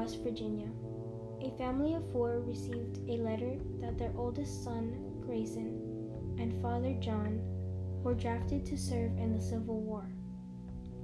West 0.00 0.22
Virginia. 0.22 0.68
A 1.42 1.50
family 1.58 1.94
of 1.94 2.10
four 2.10 2.40
received 2.40 2.98
a 3.08 3.18
letter 3.18 3.58
that 3.80 3.98
their 3.98 4.12
oldest 4.16 4.64
son, 4.64 4.96
Grayson, 5.26 6.36
and 6.38 6.60
father, 6.62 6.94
John, 7.00 7.40
were 8.02 8.14
drafted 8.14 8.64
to 8.66 8.78
serve 8.78 9.16
in 9.18 9.32
the 9.32 9.42
Civil 9.42 9.80
War. 9.80 10.10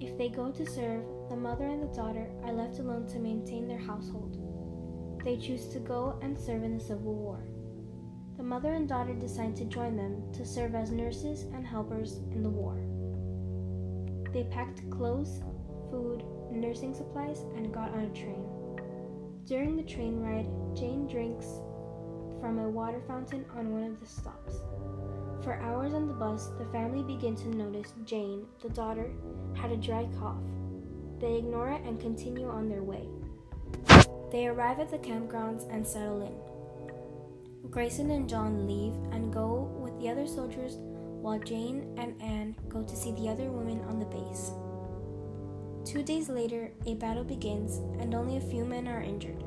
If 0.00 0.16
they 0.16 0.28
go 0.28 0.50
to 0.50 0.64
serve, 0.64 1.04
the 1.28 1.36
mother 1.36 1.66
and 1.66 1.82
the 1.82 1.94
daughter 1.94 2.30
are 2.44 2.52
left 2.52 2.78
alone 2.78 3.06
to 3.08 3.18
maintain 3.18 3.68
their 3.68 3.78
household. 3.78 4.38
They 5.24 5.36
choose 5.36 5.68
to 5.68 5.80
go 5.80 6.18
and 6.22 6.38
serve 6.38 6.62
in 6.62 6.78
the 6.78 6.84
Civil 6.84 7.14
War. 7.14 7.42
The 8.36 8.42
mother 8.44 8.72
and 8.72 8.88
daughter 8.88 9.14
decide 9.14 9.54
to 9.56 9.64
join 9.64 9.96
them 9.96 10.32
to 10.32 10.46
serve 10.46 10.74
as 10.74 10.92
nurses 10.92 11.42
and 11.54 11.66
helpers 11.66 12.18
in 12.32 12.42
the 12.42 12.48
war. 12.48 12.80
They 14.32 14.44
packed 14.44 14.88
clothes, 14.90 15.42
food, 15.90 16.22
nursing 16.60 16.94
supplies, 16.94 17.40
and 17.56 17.72
got 17.72 17.92
on 17.92 18.04
a 18.04 18.10
train. 18.10 18.44
During 19.46 19.76
the 19.76 19.82
train 19.82 20.20
ride, 20.20 20.46
Jane 20.76 21.06
drinks 21.06 21.46
from 22.40 22.58
a 22.58 22.68
water 22.68 23.00
fountain 23.06 23.44
on 23.56 23.72
one 23.72 23.84
of 23.84 24.00
the 24.00 24.06
stops. 24.06 24.56
For 25.42 25.54
hours 25.54 25.94
on 25.94 26.06
the 26.06 26.14
bus, 26.14 26.48
the 26.58 26.66
family 26.66 27.02
begin 27.02 27.34
to 27.36 27.56
notice 27.56 27.94
Jane, 28.04 28.46
the 28.62 28.68
daughter, 28.68 29.10
had 29.54 29.70
a 29.70 29.76
dry 29.76 30.06
cough. 30.18 30.42
They 31.20 31.36
ignore 31.36 31.70
it 31.70 31.82
and 31.84 32.00
continue 32.00 32.48
on 32.48 32.68
their 32.68 32.82
way. 32.82 33.08
They 34.30 34.46
arrive 34.46 34.78
at 34.78 34.90
the 34.90 34.98
campgrounds 34.98 35.66
and 35.72 35.86
settle 35.86 36.22
in. 36.22 37.70
Grayson 37.70 38.10
and 38.10 38.28
John 38.28 38.66
leave 38.66 38.94
and 39.12 39.32
go 39.32 39.74
with 39.80 39.98
the 40.00 40.08
other 40.08 40.26
soldiers 40.26 40.76
while 41.20 41.38
Jane 41.38 41.94
and 41.96 42.20
Anne 42.22 42.54
go 42.68 42.82
to 42.82 42.96
see 42.96 43.12
the 43.12 43.28
other 43.28 43.50
women 43.50 43.80
on 43.88 43.98
the 43.98 44.06
base. 44.06 44.52
Two 45.88 46.02
days 46.02 46.28
later, 46.28 46.70
a 46.84 46.96
battle 46.96 47.24
begins 47.24 47.78
and 47.98 48.14
only 48.14 48.36
a 48.36 48.42
few 48.42 48.62
men 48.62 48.86
are 48.86 49.00
injured. 49.00 49.42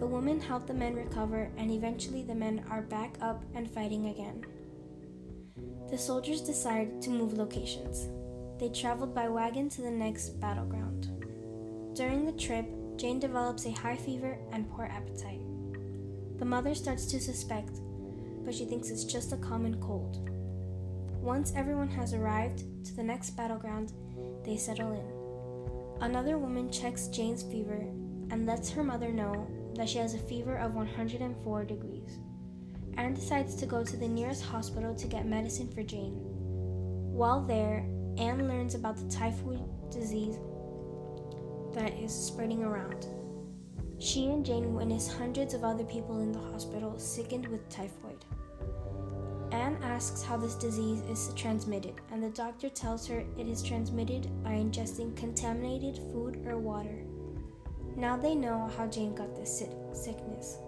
The 0.00 0.06
women 0.06 0.40
help 0.40 0.66
the 0.66 0.74
men 0.74 0.96
recover, 0.96 1.52
and 1.56 1.70
eventually 1.70 2.24
the 2.24 2.34
men 2.34 2.64
are 2.68 2.82
back 2.82 3.14
up 3.22 3.44
and 3.54 3.70
fighting 3.70 4.06
again. 4.06 4.44
The 5.88 5.96
soldiers 5.96 6.40
decide 6.40 7.00
to 7.02 7.10
move 7.10 7.34
locations. 7.34 8.08
They 8.58 8.70
traveled 8.70 9.14
by 9.14 9.28
wagon 9.28 9.68
to 9.68 9.82
the 9.82 9.90
next 9.92 10.40
battleground. 10.40 11.06
During 11.94 12.26
the 12.26 12.32
trip, 12.32 12.66
Jane 12.96 13.20
develops 13.20 13.66
a 13.66 13.70
high 13.70 13.96
fever 13.96 14.36
and 14.50 14.68
poor 14.72 14.86
appetite. 14.86 15.42
The 16.40 16.44
mother 16.44 16.74
starts 16.74 17.06
to 17.06 17.20
suspect, 17.20 17.78
but 18.44 18.52
she 18.52 18.64
thinks 18.64 18.90
it's 18.90 19.04
just 19.04 19.32
a 19.32 19.36
common 19.36 19.80
cold. 19.80 20.28
Once 21.20 21.52
everyone 21.54 21.88
has 21.88 22.14
arrived 22.14 22.64
to 22.84 22.96
the 22.96 23.04
next 23.04 23.30
battleground, 23.36 23.92
they 24.44 24.56
settle 24.56 24.92
in. 24.92 25.19
Another 26.00 26.38
woman 26.38 26.70
checks 26.70 27.08
Jane's 27.08 27.42
fever 27.42 27.86
and 28.30 28.46
lets 28.46 28.70
her 28.70 28.82
mother 28.82 29.12
know 29.12 29.46
that 29.74 29.88
she 29.88 29.98
has 29.98 30.14
a 30.14 30.18
fever 30.18 30.56
of 30.56 30.74
104 30.74 31.64
degrees. 31.64 32.18
Anne 32.96 33.14
decides 33.14 33.54
to 33.56 33.66
go 33.66 33.84
to 33.84 33.96
the 33.96 34.08
nearest 34.08 34.42
hospital 34.42 34.94
to 34.94 35.06
get 35.06 35.26
medicine 35.26 35.68
for 35.68 35.82
Jane. 35.82 36.14
While 37.12 37.42
there, 37.42 37.86
Anne 38.16 38.48
learns 38.48 38.74
about 38.74 38.96
the 38.96 39.14
typhoid 39.14 39.60
disease 39.90 40.38
that 41.74 41.92
is 41.94 42.12
spreading 42.12 42.64
around. 42.64 43.06
She 43.98 44.26
and 44.26 44.44
Jane 44.44 44.74
witness 44.74 45.12
hundreds 45.12 45.52
of 45.52 45.64
other 45.64 45.84
people 45.84 46.20
in 46.20 46.32
the 46.32 46.38
hospital 46.38 46.98
sickened 46.98 47.46
with 47.46 47.68
typhoid. 47.68 48.24
Anne 49.52 49.76
asks 49.82 50.22
how 50.22 50.36
this 50.36 50.54
disease 50.54 51.02
is 51.10 51.32
transmitted, 51.34 51.94
and 52.12 52.22
the 52.22 52.30
doctor 52.30 52.68
tells 52.68 53.06
her 53.06 53.24
it 53.36 53.48
is 53.48 53.62
transmitted 53.62 54.28
by 54.44 54.50
ingesting 54.50 55.16
contaminated 55.16 55.98
food 56.12 56.44
or 56.46 56.56
water. 56.56 57.04
Now 57.96 58.16
they 58.16 58.34
know 58.34 58.70
how 58.76 58.86
Jane 58.86 59.14
got 59.14 59.34
this 59.34 59.64
sickness. 59.92 60.58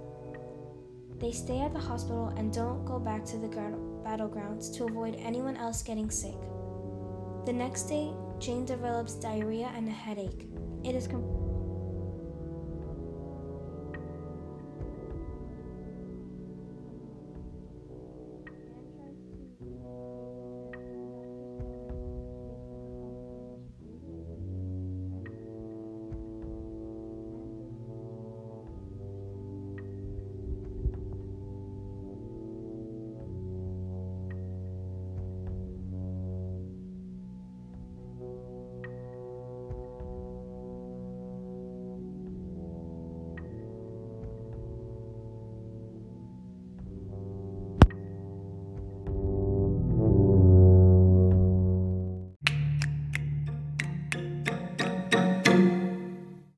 They 1.19 1.31
stay 1.31 1.61
at 1.61 1.73
the 1.73 1.79
hospital 1.79 2.35
and 2.37 2.53
don't 2.53 2.85
go 2.85 2.99
back 2.99 3.25
to 3.27 3.39
the 3.39 3.47
battlegrounds 3.47 4.75
to 4.77 4.87
avoid 4.87 5.15
anyone 5.17 5.57
else 5.57 5.83
getting 5.83 6.11
sick. 6.11 6.35
The 7.47 7.53
next 7.53 7.85
day, 7.85 8.13
Jane 8.41 8.65
develops 8.65 9.15
diarrhea 9.15 9.71
and 9.77 9.87
a 9.89 9.93
headache. 9.93 10.49
It 10.83 10.97
is 10.97 11.07